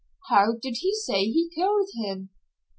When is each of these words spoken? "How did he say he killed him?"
"How 0.29 0.53
did 0.59 0.77
he 0.79 0.95
say 0.95 1.25
he 1.25 1.51
killed 1.53 1.89
him?" 1.93 2.29